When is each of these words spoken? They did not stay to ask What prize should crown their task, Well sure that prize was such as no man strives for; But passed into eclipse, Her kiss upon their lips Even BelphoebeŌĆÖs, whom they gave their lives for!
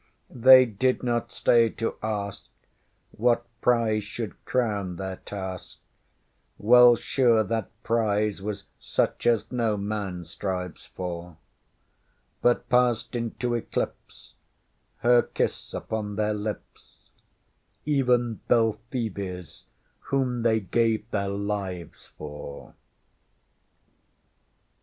They 0.33 0.65
did 0.65 1.03
not 1.03 1.31
stay 1.31 1.69
to 1.73 1.95
ask 2.01 2.45
What 3.11 3.45
prize 3.61 4.03
should 4.03 4.43
crown 4.45 4.95
their 4.95 5.17
task, 5.17 5.77
Well 6.57 6.95
sure 6.95 7.43
that 7.43 7.69
prize 7.83 8.41
was 8.41 8.63
such 8.79 9.27
as 9.27 9.51
no 9.51 9.77
man 9.77 10.25
strives 10.25 10.87
for; 10.87 11.37
But 12.41 12.67
passed 12.67 13.13
into 13.13 13.53
eclipse, 13.53 14.33
Her 15.05 15.21
kiss 15.21 15.71
upon 15.71 16.15
their 16.15 16.33
lips 16.33 17.11
Even 17.85 18.39
BelphoebeŌĆÖs, 18.49 19.65
whom 20.05 20.41
they 20.41 20.61
gave 20.61 21.11
their 21.11 21.29
lives 21.29 22.07
for! 22.17 22.73